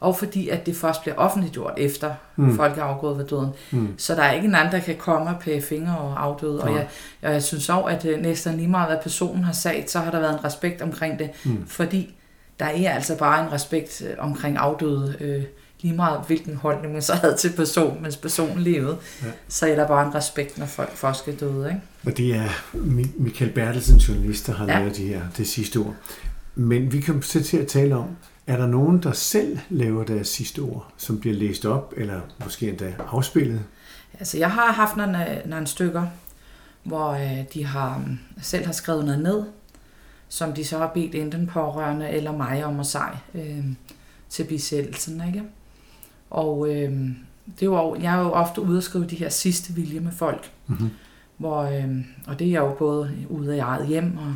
[0.00, 2.56] og fordi at det først bliver offentliggjort efter mm.
[2.56, 3.50] folk er afgået ved døden.
[3.70, 3.88] Mm.
[3.96, 6.60] Så der er ikke en anden, der kan komme og pæge fingre og afdøde.
[6.64, 6.70] Ja.
[6.70, 6.86] Og jeg,
[7.22, 10.20] jeg synes også, at øh, næsten lige meget, hvad personen har sagt, så har der
[10.20, 11.30] været en respekt omkring det.
[11.44, 11.66] Mm.
[11.66, 12.14] Fordi
[12.60, 15.42] der er altså bare en respekt øh, omkring afdøde, øh,
[15.82, 18.96] lige meget hvilken holdning man så havde til personen, mens personen levede.
[19.22, 19.26] Ja.
[19.48, 21.68] Så er der bare en respekt, når folk først skal døde.
[21.68, 21.80] Ikke?
[22.06, 22.48] Og det er
[23.18, 24.78] Michael Bertelsen, journalist, der har ja.
[24.78, 25.94] lavet de her, det sidste ord.
[26.54, 28.16] Men vi kan sætte til at tale om,
[28.50, 32.68] er der nogen, der selv laver deres sidste ord, som bliver læst op, eller måske
[32.68, 33.60] endda afspillet?
[34.18, 36.06] Altså, jeg har haft nogle, nogle stykker,
[36.82, 39.42] hvor øh, de har mm, selv har skrevet noget ned,
[40.28, 43.64] som de så har bedt enten pårørende eller mig om at sig øh,
[44.28, 45.22] til bisættelsen.
[45.26, 45.42] Ikke?
[46.30, 46.92] Og øh,
[47.46, 50.12] det er jo, jeg er jo ofte ude og skrive de her sidste vilje med
[50.12, 50.50] folk.
[50.66, 50.90] Mm-hmm.
[51.36, 54.34] Hvor, øh, og det er jeg jo både ude af eget hjem og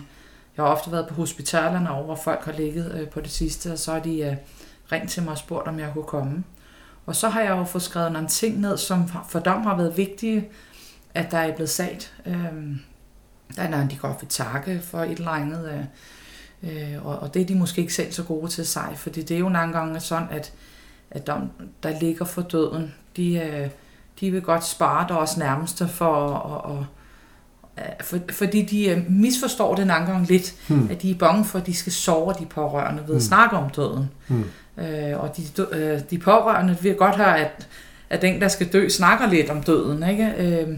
[0.56, 3.72] jeg har ofte været på hospitalerne over, hvor folk har ligget øh, på det sidste,
[3.72, 4.36] og så har de øh,
[4.92, 6.44] ringt til mig og spurgt, om jeg kunne komme.
[7.06, 9.96] Og så har jeg jo fået skrevet nogle ting ned, som for dem har været
[9.96, 10.48] vigtige,
[11.14, 12.14] at der er blevet sagt.
[12.26, 12.34] Øh,
[13.56, 15.86] der er nogen, de godt vil takke for et eller andet,
[16.62, 19.22] øh, øh, og, og det er de måske ikke selv så gode til sig, fordi
[19.22, 20.52] det er jo nogle gange sådan, at,
[21.10, 21.50] at dem,
[21.82, 23.70] der ligger for døden, de, øh,
[24.20, 26.86] de vil godt spare deres nærmeste for at, at
[28.00, 30.88] for, fordi de øh, misforstår det nogle gange lidt, Hmm.
[30.90, 33.20] at de er bange for, at de skal sove de pårørende ved at Hmm.
[33.20, 34.10] snakke om døden.
[34.28, 34.44] Hmm.
[34.78, 37.66] Øh, og de, øh, de pårørende vil godt høre, at,
[38.10, 40.08] at den, der skal dø, snakker lidt om døden.
[40.10, 40.32] Ikke?
[40.38, 40.68] Øh,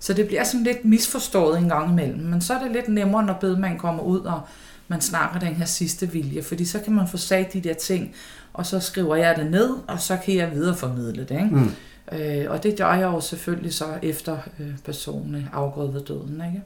[0.00, 2.18] så det bliver sådan lidt misforstået en gang imellem.
[2.18, 4.40] Men så er det lidt nemmere, når bedemanden kommer ud, og
[4.88, 6.42] man snakker den her sidste vilje.
[6.42, 8.14] Fordi så kan man få sagt de der ting,
[8.52, 11.30] og så skriver jeg det ned, og så kan jeg videreformidle det.
[11.30, 11.44] Ikke?
[11.44, 11.70] Hmm.
[12.12, 16.42] Øh, og det gør jeg jo selvfølgelig så efter øh, personen er afgået ved døden.
[16.46, 16.62] Ikke?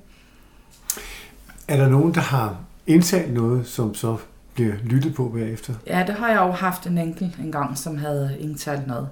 [1.68, 4.16] Er der nogen, der har indtalt noget, som så
[4.54, 5.74] bliver lyttet på bagefter?
[5.86, 9.08] Ja, det har jeg jo haft en enkelt en gang, som havde indtalt noget.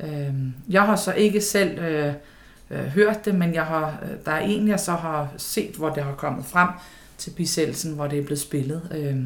[0.00, 0.34] Øh,
[0.68, 2.14] jeg har så ikke selv øh,
[2.70, 5.88] øh, hørt det, men jeg har, øh, der er en, jeg så har set, hvor
[5.88, 6.68] det har kommet frem
[7.18, 9.16] til bisættelsen, hvor det er blevet spillet øh,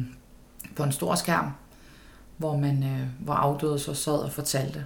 [0.75, 1.51] på en stor skærm,
[2.37, 4.85] hvor man øh, hvor afdøde så sad og fortalte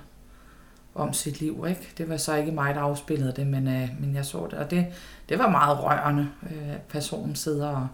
[0.97, 1.65] om sit liv.
[1.69, 1.89] Ikke?
[1.97, 4.71] Det var så ikke mig, der afspillede det, men, øh, men jeg så det, og
[4.71, 4.85] det,
[5.29, 6.29] det var meget rørende.
[6.43, 7.87] Øh, at personen sidder og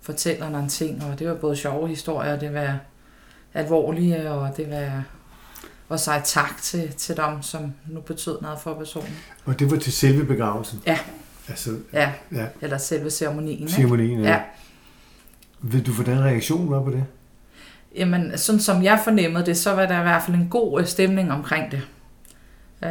[0.00, 2.78] fortæller nogle ting, og det var både sjove historier, det var
[3.54, 5.02] alvorlige, og det var
[5.88, 9.16] og sige tak til, til dem, som nu betød noget for personen.
[9.44, 10.82] Og det var til selve begravelsen?
[10.86, 10.98] Ja.
[11.48, 13.68] Altså, Ja, ja, eller selve ceremonien.
[13.68, 14.20] Ceremonien.
[14.20, 14.40] Ja.
[15.60, 17.04] Ved du, hvordan reaktionen var på det?
[17.96, 20.86] Jamen, sådan som jeg fornemmede det, så var der i hvert fald en god øh,
[20.86, 21.82] stemning omkring det.
[22.84, 22.90] Øh,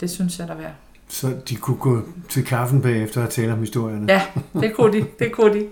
[0.00, 0.72] det synes jeg, der var.
[1.08, 4.12] Så de kunne gå til kaffen bagefter og tale om historierne?
[4.12, 4.22] Ja,
[4.60, 5.66] det kunne de, det kunne de.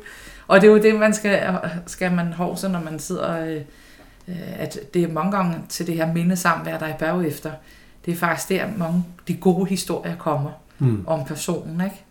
[0.49, 3.61] Og det er jo det, man skal, skal man hovse, når man sidder, øh,
[4.59, 7.51] at det er mange gange til det her mindesamvær, der er bagefter.
[8.05, 11.05] Det er faktisk der, mange de gode historier kommer Hmm.
[11.07, 12.05] om personen, ikke?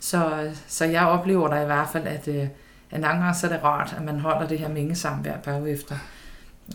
[0.00, 2.46] Så, så jeg oplever der i hvert fald, at, øh,
[2.90, 5.94] at nogle gange så er det rart, at man holder det her mindesamvær bagefter,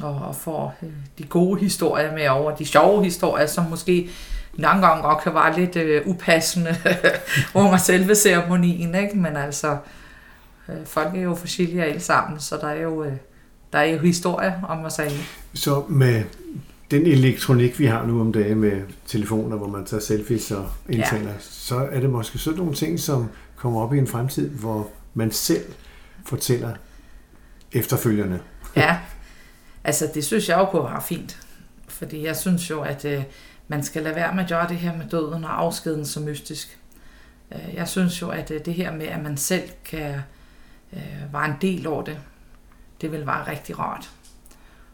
[0.01, 4.10] og, og får øh, de gode historier med over, de sjove historier, som måske
[4.54, 6.75] nogle gange godt kan være lidt øh, upassende
[7.56, 9.17] under selve ceremonien, ikke?
[9.17, 9.77] Men altså,
[10.69, 13.13] øh, folk er jo forskellige alle sammen, så der er jo, øh,
[13.73, 15.21] der er jo historier om at sige.
[15.54, 16.23] Så med
[16.91, 21.30] den elektronik, vi har nu om dagen med telefoner, hvor man tager selfies og indtaler,
[21.30, 21.36] ja.
[21.39, 25.32] så er det måske sådan nogle ting, som kommer op i en fremtid, hvor man
[25.32, 25.63] selv
[26.25, 26.69] fortæller
[27.71, 28.39] efterfølgende.
[28.75, 28.97] Ja,
[29.84, 31.38] altså det synes jeg jo kunne være fint.
[31.88, 33.24] Fordi jeg synes jo, at øh,
[33.67, 36.78] man skal lade være med at gøre det her med døden og afskeden så mystisk.
[37.52, 40.15] Øh, jeg synes jo, at øh, det her med, at man selv kan
[40.94, 42.17] øh, være en del af det,
[43.02, 44.10] det vil være rigtig rart.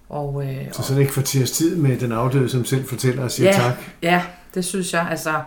[0.09, 3.49] Og, øh, Så sådan ikke kvarters tid med den afdøde, som selv fortæller og siger
[3.49, 3.57] Ja.
[3.57, 3.75] tak.
[4.01, 4.23] Ja,
[4.53, 5.07] det synes jeg.
[5.09, 5.41] Altså,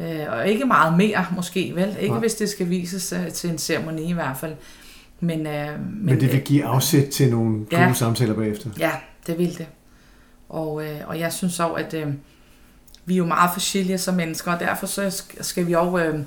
[0.00, 1.96] øh, og ikke meget mere måske, vel?
[2.00, 2.20] Ikke Nej.
[2.20, 4.54] hvis det skal vises øh, til en ceremoni i hvert fald.
[5.24, 7.92] Men, øh, men, Men det vil øh, give afsæt til nogle gode Ja.
[7.92, 8.70] samtaler bagefter.
[8.78, 8.90] Ja,
[9.26, 9.66] det vil det.
[10.48, 12.06] Og, øh, og jeg synes også, at øh,
[13.04, 15.98] vi er jo meget forskellige som mennesker, og derfor så sk- skal vi også...
[16.04, 16.18] Øh,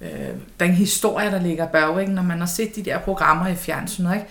[0.00, 0.08] øh,
[0.60, 2.12] den historie, der ligger bag, ikke?
[2.12, 4.26] når man har set de der programmer i fjernsynet, ikke?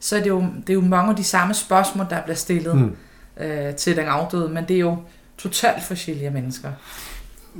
[0.00, 2.76] så er det, jo, det er jo mange af de samme spørgsmål, der bliver stillet
[2.76, 2.96] Mm.
[3.44, 4.96] øh, til den afdøde, men det er jo
[5.38, 6.72] totalt forskellige mennesker.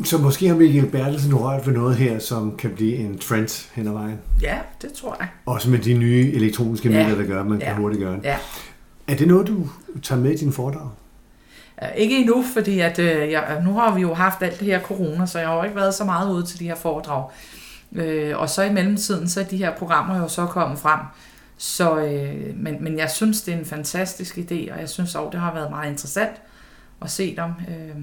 [0.04, 3.86] Så måske har Michael Bertelsen rørt ved noget her, som kan blive en trend hen
[3.86, 4.18] ad vejen.
[4.42, 5.28] Ja, det tror jeg.
[5.46, 6.98] Også med de nye elektroniske Ja.
[7.06, 7.64] midler, der gør, at man Ja.
[7.66, 8.24] kan hurtigt gøre det.
[8.24, 8.36] Ja.
[9.08, 9.66] Er det noget, du
[10.02, 10.88] tager med i din foredrag?
[11.96, 15.26] Ikke endnu, fordi at, øh, jeg, nu har vi jo haft alt det her corona,
[15.26, 17.30] så jeg har jo ikke været så meget ude til de her foredrag.
[17.92, 21.00] Øh, og så i mellemtiden, så er de her programmer jo så kommet frem.
[21.56, 25.30] Så, øh, men, men jeg synes, det er en fantastisk idé, og jeg synes også,
[25.32, 26.32] det har været meget interessant
[27.02, 27.50] at se dem.
[27.68, 27.96] Øh,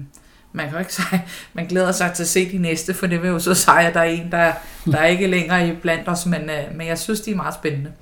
[0.52, 3.22] man kan jo ikke sige, man glæder sig til at se de næste, for det
[3.22, 4.52] vil jo så sige, at der er en, der,
[4.84, 7.54] der er ikke længere i blandt os, men, øh, men jeg synes, de er meget
[7.54, 7.92] spændende.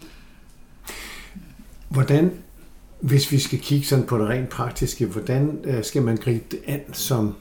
[1.89, 2.33] Hvordan,
[3.01, 6.61] hvis vi skal kigge sådan på det rent praktiske, hvordan øh, skal man gribe det
[6.67, 7.35] an som,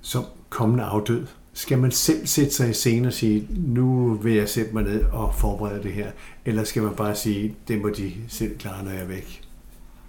[0.00, 1.26] som kommende afdød?
[1.52, 5.04] Skal man selv sætte sig i scenen og sige, nu vil jeg sætte mig ned
[5.12, 6.10] og forberede det her?
[6.44, 9.42] Eller skal man bare sige, det må de selv klare, når jeg er væk?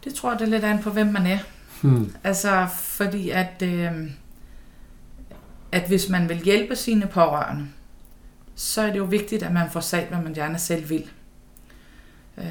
[0.04, 1.38] Det tror jeg, det er lidt an på, hvem man er.
[1.82, 2.14] Hmm.
[2.24, 3.92] Altså, fordi at, øh,
[5.72, 7.66] at hvis man vil hjælpe sine pårørende,
[8.56, 11.10] så er det jo vigtigt, at man får sagt, hvad man gerne selv vil.
[12.38, 12.44] Øh,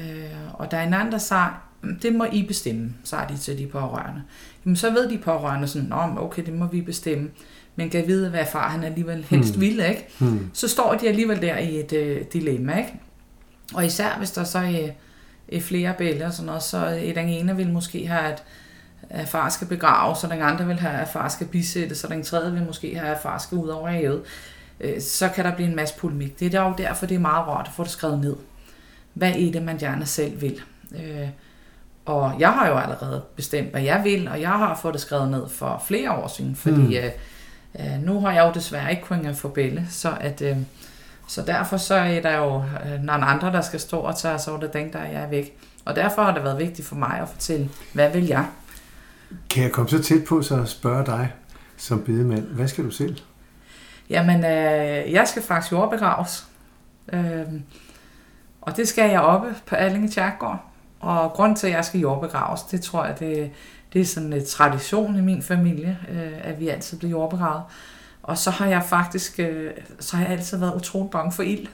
[0.53, 1.61] og der er en anden, der siger,
[2.01, 4.21] det må I bestemme, siger de til de pårørende.
[4.65, 7.29] Jamen, så ved de pårørende sådan, Nå, okay, det må vi bestemme.
[7.75, 9.61] Men kan vide, hvad far han alligevel helst Hmm.
[9.61, 10.07] vil, ikke?
[10.19, 10.49] Hmm.
[10.53, 12.93] så står de alligevel der i et øh, dilemma, ikke?
[13.73, 14.89] Og især hvis der så er,
[15.51, 18.43] er flere billeder og sådan noget, så øh, den ene vil måske have, at,
[19.09, 22.23] at far skal begraves, og den andre vil have, at far skal bisættes, og den
[22.23, 24.21] tredje vil måske have, at far skal ud over havet.
[24.79, 26.39] Øh, så kan der blive en masse polemik.
[26.39, 28.35] Det er jo derfor, det er meget rart at få det skrevet ned.
[29.13, 30.61] Hvad er det, man gerne selv vil?
[30.95, 31.27] Øh,
[32.05, 35.31] og jeg har jo allerede bestemt, hvad jeg vil, og jeg har fået det skrevet
[35.31, 37.79] ned for flere år siden, fordi mm.
[37.79, 40.57] øh, nu har jeg jo desværre ikke kunnet få bælle, så at, øh,
[41.27, 44.53] Så derfor så er der jo øh, nogle andre, der skal stå og tage sig
[44.53, 45.57] over det, den der jeg er væk.
[45.85, 48.45] Og derfor har det været vigtigt for mig at fortælle, hvad vil jeg?
[49.49, 51.33] Kan jeg komme så tæt på så spørge dig
[51.77, 53.17] som bedemand, hvad skal du selv?
[54.09, 56.47] Jamen, øh, jeg skal faktisk jordbegraves.
[57.13, 57.45] Øh,
[58.61, 60.65] og det skal jeg oppe på Allinge Kirkegård.
[60.99, 63.51] Og grund til, at jeg skal jordbegraves, det tror jeg, det,
[63.93, 67.63] det er sådan en tradition i min familie, øh, at vi altid bliver jordbegravet.
[68.23, 71.67] Og så har jeg faktisk, øh, så har jeg altid været utrolig bange for ild.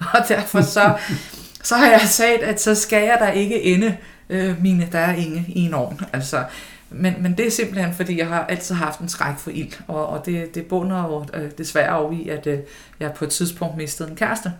[0.14, 0.98] Og derfor så,
[1.68, 3.96] så har jeg sagt, at så skal jeg der ikke ende
[4.30, 6.00] øh, mine der er inge i en ovn.
[6.12, 6.44] Altså,
[6.90, 10.06] men, men det er simpelthen, fordi jeg har altid haft en skræk for ild, og,
[10.06, 12.58] og det, det bunder jo øh, desværre over i, at øh,
[13.00, 14.52] jeg på et tidspunkt mistede en kæreste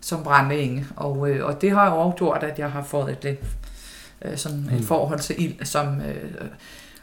[0.00, 3.10] som brændte inge, og, øh, og det har jo også gjort, at jeg har fået
[3.10, 3.38] et, lidt,
[4.22, 4.82] øh, sådan et mm.
[4.82, 6.00] forhold til ild, som...
[6.00, 6.48] Øh,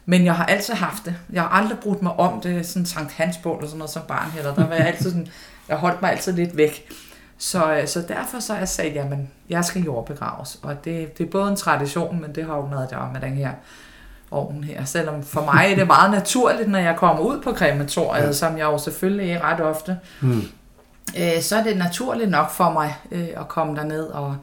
[0.07, 1.15] men jeg har altid haft det.
[1.31, 4.01] Jeg har aldrig brugt mig om det, sådan Sankt Hans bål og sådan noget som
[4.07, 4.55] barn heller.
[4.55, 5.27] Der var jeg altid sådan,
[5.69, 6.89] jeg holdt mig altid lidt væk.
[7.37, 10.59] Så, øh, så derfor så jeg sagt, jamen, jeg skal jordbegraves.
[10.61, 13.33] Og det, det er både en tradition, men det har jo noget der med den
[13.33, 13.51] her
[14.35, 14.85] ovnen her.
[14.85, 18.31] Selvom for mig er det meget naturligt, når jeg kommer ud på krematoriet, ja.
[18.31, 20.41] som jeg jo selvfølgelig er ret ofte, mm.
[21.17, 24.03] øh, så er det naturligt nok for mig øh, at komme derned.
[24.03, 24.37] Og,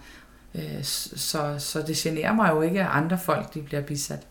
[0.55, 4.26] øh, så, så det generer mig jo ikke, at andre folk de bliver bisat.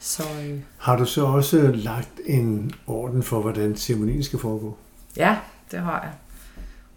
[0.00, 4.76] Så, øh, har du så også lagt en orden for, hvordan ceremonien skal foregå?
[5.16, 5.36] Ja,
[5.70, 6.12] det har jeg.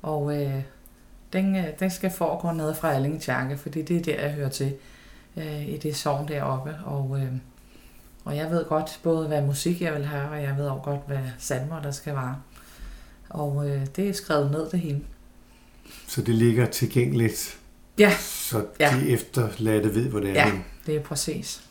[0.02, 0.62] Og øh,
[1.34, 4.50] den, øh, den skal foregå nede fra Allinge Kirke, fordi det er der, jeg hører
[4.50, 4.74] til
[5.38, 6.76] øh, i det sovn deroppe.
[6.86, 7.32] Og, øh,
[8.26, 11.00] og jeg ved godt både, hvad musik jeg vil have, og jeg ved også godt,
[11.08, 12.36] hvad salmer der skal være.
[13.30, 15.02] Og øh, det er skrevet ned det hele.
[16.08, 17.58] Så det ligger tilgængeligt?
[17.98, 18.14] Ja.
[18.20, 18.94] Så de ja.
[19.08, 20.34] efterladte ved, hvor det er?
[20.34, 20.52] Ja,
[20.86, 21.62] det er præcis.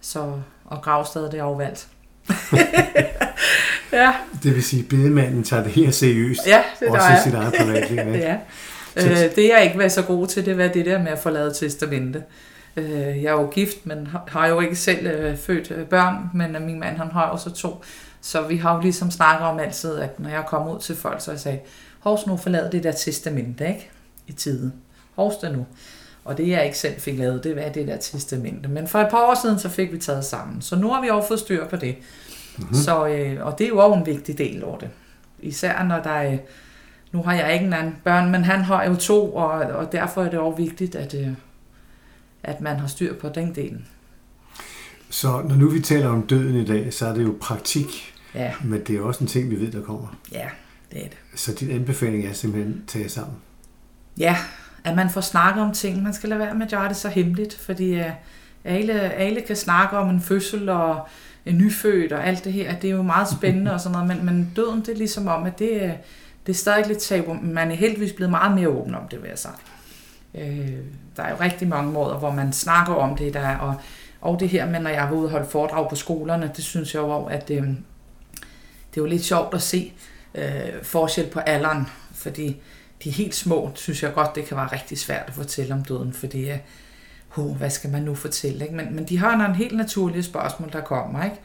[0.00, 1.88] Så, og gravstedet det er overvalgt.
[3.92, 4.14] ja.
[4.42, 6.46] Det vil sige, at bedemanden tager det her seriøst.
[6.46, 7.98] Ja, det Også i sit eget privatliv.
[8.28, 8.38] ja.
[8.96, 11.30] Øh, det jeg ikke var så god til, det var det der med at få
[11.30, 12.22] lavet testamente.
[12.76, 16.56] Øh, jeg er jo gift, men har jo ikke selv øh, født øh, børn, men
[16.56, 17.84] øh, min mand han har også to.
[18.20, 21.20] Så vi har jo ligesom snakket om altid, at når jeg kommer ud til folk,
[21.20, 21.58] så jeg sagde,
[22.00, 23.90] Hovs nu forlade det der testamente, ikke?
[24.26, 24.72] I tiden.
[25.16, 25.66] Hovs det nu.
[26.24, 28.68] Og det jeg ikke selv fik lavet, det var det der testamente.
[28.68, 30.62] Men for et par år siden, så fik vi taget sammen.
[30.62, 31.96] Så nu har vi også fået styr på det.
[32.58, 32.74] Mm-hmm.
[32.74, 34.88] Så, øh, og det er jo også en vigtig del af det.
[35.38, 36.38] Især når der er,
[37.12, 40.24] nu har jeg ikke en anden børn, men han har jo to, og, og derfor
[40.24, 41.28] er det også vigtigt, at, øh,
[42.44, 43.84] at man har styr på den del.
[45.10, 48.52] Så når nu vi taler om døden i dag, så er det jo praktik, ja.
[48.64, 50.16] men det er også en ting, vi ved, der kommer.
[50.32, 50.48] Ja,
[50.92, 51.18] det er det.
[51.34, 53.36] Så din anbefaling er simpelthen at tage sammen?
[54.18, 54.36] Ja,
[54.84, 56.02] at man får snakket om ting.
[56.02, 58.06] Man skal lade være med at gøre det så hemmeligt, fordi uh,
[58.64, 61.08] alle, alle kan snakke om en fødsel og
[61.46, 62.74] en nyfødt og alt det her.
[62.78, 65.44] Det er jo meget spændende og sådan noget, men, men døden, det er ligesom om,
[65.44, 65.94] at det,
[66.46, 67.36] det er stadig lidt tabu.
[67.42, 69.52] Man er heldigvis blevet meget mere åben om det, vil jeg sige.
[70.34, 70.78] Øh,
[71.16, 73.74] der er jo rigtig mange måder, hvor man snakker om det, der og,
[74.20, 76.94] og det her med, når jeg har ude og holde foredrag på skolerne, det synes
[76.94, 77.62] jeg jo, at øh,
[78.90, 79.92] det er jo lidt sjovt at se
[80.34, 82.56] øh, forskel på alderen, fordi
[83.04, 86.12] de helt små, synes jeg godt, det kan være rigtig svært at fortælle om døden,
[86.12, 86.50] fordi
[87.36, 88.64] uh, hvad skal man nu fortælle?
[88.64, 88.76] Ikke?
[88.76, 91.24] Men, men de har nogle helt naturlige spørgsmål, der kommer.
[91.24, 91.36] Ikke?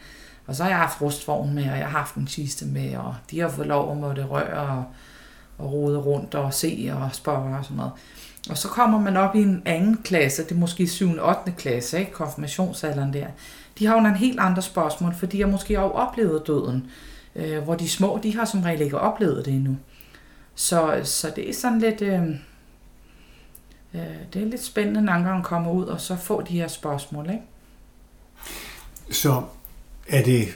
[0.47, 3.15] Og så har jeg haft rustvogn med, og jeg har haft en kiste med, og
[3.31, 4.83] de har fået lov at måtte røre og,
[5.57, 7.91] og rode rundt og se og spørge og sådan noget.
[8.49, 11.09] Og så kommer man op i en anden klasse, det er måske 7.
[11.17, 11.51] og 8.
[11.57, 12.11] klasse, ikke?
[12.11, 13.27] konfirmationsalderen der.
[13.79, 16.87] De har jo nogle helt andre spørgsmål, fordi jeg måske har oplevet døden.
[17.35, 19.77] Øh, hvor de små, de har som regel ikke oplevet det endnu.
[20.55, 22.01] Så, så det er sådan lidt...
[22.01, 22.29] Øh,
[23.93, 24.01] øh,
[24.33, 27.29] det er lidt spændende nogle gange at komme ud og så få de her spørgsmål,
[27.29, 27.43] ikke?
[29.11, 29.43] Så
[30.07, 30.47] er det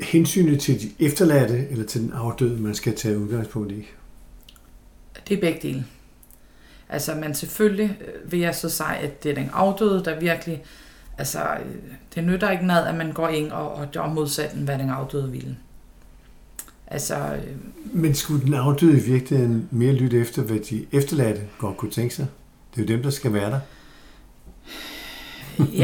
[0.00, 3.86] hensynet til de efterladte eller til den afdøde, man skal tage udgangspunkt i?
[5.28, 5.84] Det er begge dele.
[6.92, 10.62] Altså, men selvfølgelig øh, vil jeg så sige, at det er den afdøde, der virkelig...
[11.18, 11.74] Altså, øh,
[12.14, 15.30] det nytter ikke noget, at man går ind og, og gør modsat, hvad den afdøde
[15.30, 15.56] ville.
[16.86, 17.56] Altså, øh,
[17.92, 22.14] Men skulle den afdøde i virkeligheden mere lytte efter, hvad de efterladte godt kunne tænke
[22.14, 22.26] sig?
[22.74, 23.60] Det er jo dem, der skal være der.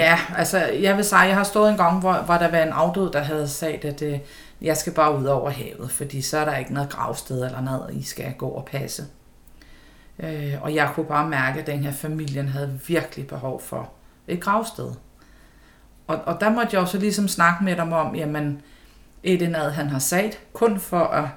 [0.01, 2.73] ja, altså jeg vil sige, jeg har stået en gang, hvor, hvor der var en
[2.73, 4.18] afdød, der havde sagt, at øh,
[4.62, 7.94] jeg skal bare ud over havet, fordi så er der ikke noget gravsted eller noget,
[7.94, 9.05] I skal gå og passe.
[10.18, 13.92] Øh, og jeg kunne bare mærke, at den her familien havde virkelig behov for
[14.28, 14.90] et gravsted.
[16.07, 18.61] Og, og der måtte jeg også ligesom snakke med dem om, jamen,
[19.37, 21.28] det noget, han har sagt, kun for at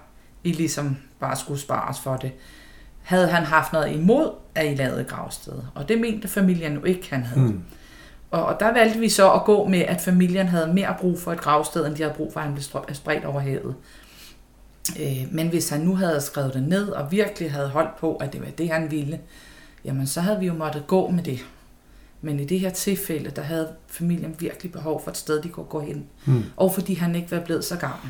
[0.43, 2.31] I ligesom bare skulle spares for det.
[3.01, 5.53] Havde han haft noget imod, at I lavede gravsted?
[5.75, 7.47] Og det mente familien jo ikke, han havde.
[7.47, 7.63] Hmm.
[8.31, 11.31] Og, og der valgte vi så at gå med, at familien havde mere brug for
[11.31, 12.63] et gravsted, end de havde brug for, at han blev
[12.93, 13.75] spredt over havet.
[14.99, 18.33] Øh, men hvis han nu havde skrevet det ned og virkelig havde holdt på, at
[18.33, 19.19] det var det, han ville,
[19.85, 21.45] jamen så havde vi jo måttet gå med det.
[22.21, 25.65] Men i det her tilfælde, der havde familien virkelig behov for et sted, de kunne
[25.65, 26.05] gå hen.
[26.25, 26.43] Mm.
[26.57, 28.09] Og fordi han ikke var blevet så gammel.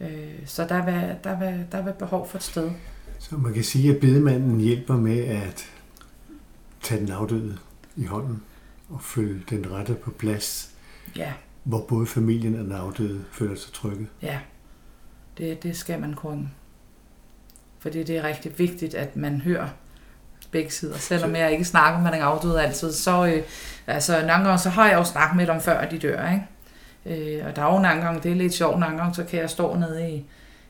[0.00, 2.70] Øh, så der var, der, var, der var behov for et sted.
[3.18, 5.66] Så man kan sige, at bedemanden hjælper med at
[6.82, 7.58] tage den afdøde
[7.96, 8.42] i hånden
[8.88, 10.70] og følge den rette på plads,
[11.16, 11.32] Ja,
[11.64, 14.06] hvor både familien og den afdøde føler sig trygge.
[14.22, 14.38] ja.
[15.38, 16.50] Det, det skal man kunne.
[17.78, 19.68] Fordi det er rigtig vigtigt, at man hører
[20.50, 20.98] begge sider.
[20.98, 23.42] Selvom jeg ikke snakker med den afdøde altid, så øh,
[23.86, 27.38] altså, nogle gange, så har jeg jo snakket med dem før de dør, ikke?
[27.38, 29.40] Øh, og der er jo nogle gange, det er lidt sjovt, nogle gange, så kan
[29.40, 30.24] jeg stå nede i,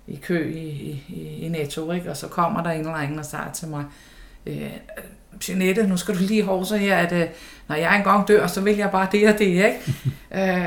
[0.06, 2.10] i kø i, i, i Netto, ikke?
[2.10, 3.84] og så kommer der en eller anden og siger til mig,
[4.46, 4.70] øh,
[5.48, 7.26] Jeanette, nu skal du lige hovse her, at øh,
[7.68, 9.94] når jeg engang dør, så vil jeg bare det og det, ikke?
[10.34, 10.66] øh,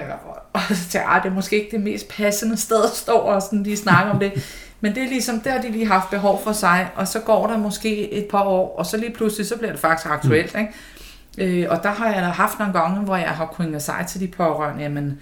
[0.53, 3.13] og så tænker jeg, "Ah, det er måske ikke det mest passende sted at stå
[3.13, 4.63] og sådan lige snakke om det.
[4.81, 7.47] Men det er ligesom, der har de lige haft behov for sig, og så går
[7.47, 11.61] der måske et par år, og så lige pludselig, så bliver det faktisk aktuelt, ikke?
[11.61, 14.19] Øh, og der har jeg da haft nogle gange, hvor jeg har kunnet sige til
[14.21, 15.19] de pårørende, jamen,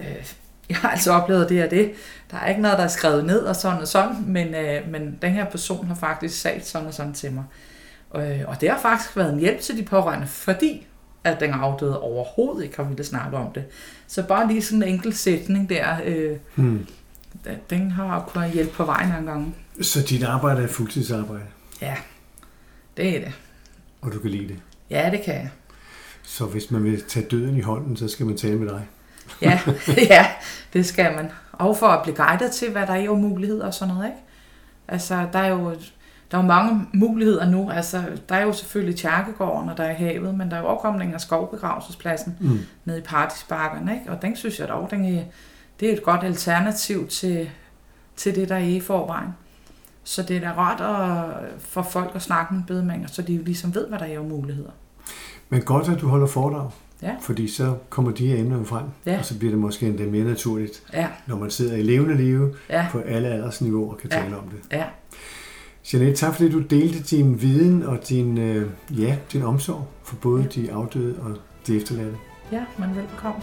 [0.00, 0.06] øh,
[0.68, 1.92] jeg har altså oplevet det og det.
[2.30, 5.18] Der er ikke noget, der er skrevet ned og sådan og sådan, men, øh, men
[5.22, 7.44] den her person har faktisk sagt sådan og sådan til mig.
[8.16, 10.86] Øh, og det har faktisk været en hjælp til de pårørende, fordi
[11.24, 13.64] at den afdøde overhovedet ikke har ville snakke om det.
[14.06, 16.86] Så bare lige sådan en enkelt sætning der, øh, Hmm.
[17.70, 19.54] den- har kunnet hjælpe på vejen nogle gange.
[19.82, 21.44] Så dit arbejde er fuldtidsarbejde,
[21.82, 21.96] Ja,
[22.96, 23.32] det er det.
[24.00, 24.56] og du kan lide det.
[24.90, 25.50] Ja, det kan jeg.
[26.22, 28.86] Så hvis man vil tage døden i hånden, så skal man tale med dig.
[29.42, 29.60] Ja,
[30.10, 30.26] ja,
[30.72, 31.30] det skal man.
[31.52, 34.18] Og for at blive guidet til, hvad der er jo muligheder og sådan noget, ikke?
[34.88, 35.74] Altså, der er jo,
[36.30, 37.70] der er jo mange muligheder nu.
[37.70, 41.14] Altså, der er jo selvfølgelig Tjerkegården, og der er havet, men der er jo kommet
[41.14, 42.58] af skovbegravelsespladsen Mm.
[42.84, 44.10] nede i Partisbakkerne, ikke?
[44.10, 45.22] Og den synes jeg dog, den er,
[45.80, 47.50] det er et godt alternativ til,
[48.16, 49.28] til det, der er i forvejen.
[50.04, 53.42] Så det er da rart at, for folk at snakke med bedemænger, så de jo
[53.42, 54.70] ligesom ved, hvad der er jo muligheder.
[55.48, 56.70] Men godt, at du holder foredrag,
[57.02, 57.14] Ja.
[57.20, 59.18] fordi så kommer de her emner jo frem, Ja.
[59.18, 62.54] og så bliver det måske endda mere naturligt, Ja, når man sidder i levende live
[62.70, 64.16] ja, på alle aldersniveauer og kan Ja.
[64.22, 64.58] tale om det.
[64.76, 64.84] ja.
[65.84, 70.44] Jeanette, tak fordi du delte din viden og din, øh, ja, din omsorg for både
[70.54, 72.16] de afdøde og de efterladte.
[72.52, 73.40] Ja, men velbekomme.